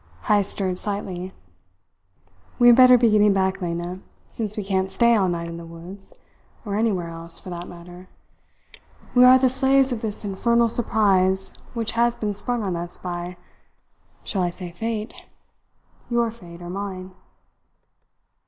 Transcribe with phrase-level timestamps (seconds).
[0.23, 1.31] Heyst stirred slightly.
[2.57, 5.63] "We had better be getting back, Lena, since we can't stay all night in the
[5.63, 6.15] woods
[6.65, 8.07] or anywhere else, for that matter.
[9.13, 13.37] We are the slaves of this infernal surprise which has been sprung on us by
[14.23, 15.25] shall I say fate?
[16.09, 17.11] your fate, or mine."